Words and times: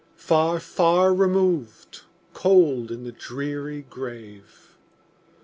Far, 0.15 0.59
far 0.59 1.13
removed, 1.13 2.01
cold 2.33 2.89
in 2.89 3.03
the 3.03 3.11
dreary 3.11 3.83
grave! 3.87 4.75